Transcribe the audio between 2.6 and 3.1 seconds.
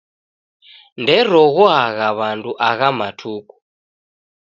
agha